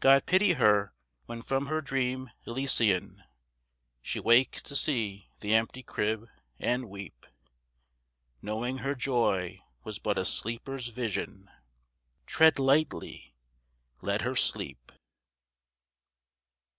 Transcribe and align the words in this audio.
God 0.00 0.26
pity 0.26 0.52
her 0.52 0.92
when 1.24 1.40
from 1.40 1.68
her 1.68 1.80
dream 1.80 2.28
Elysian 2.46 3.24
She 4.02 4.20
wakes 4.20 4.60
to 4.60 4.76
see 4.76 5.30
the 5.40 5.54
empty 5.54 5.82
crib, 5.82 6.28
and 6.58 6.90
weep; 6.90 7.24
Knowing 8.42 8.76
her 8.84 8.94
joy 8.94 9.62
was 9.82 9.98
but 9.98 10.18
a 10.18 10.26
sleeper's 10.26 10.88
vision, 10.88 11.48
Tread 12.26 12.58
lightly 12.58 13.34
let 14.02 14.20
her 14.20 14.36
sleep. 14.36 14.92